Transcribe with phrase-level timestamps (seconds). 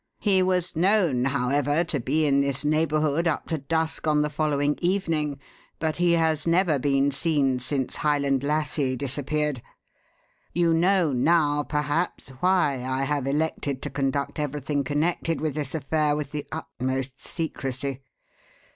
[0.17, 4.75] He was known, however, to be in this neighbourhood up to dusk on the following
[4.81, 5.39] evening,
[5.77, 9.61] but he has never been seen since Highland Lassie disappeared.
[10.53, 16.15] You know now, perhaps, why I have elected to conduct everything connected with this affair
[16.15, 18.01] with the utmost secrecy.